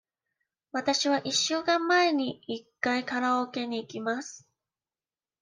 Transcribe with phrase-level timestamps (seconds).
[0.71, 1.77] わたしは一週間
[2.17, 4.47] に一回カラオケに行きます。